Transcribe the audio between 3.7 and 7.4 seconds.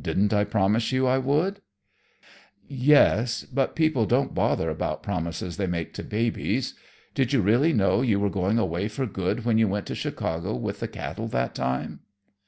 people don't bother about promises they make to babies. Did you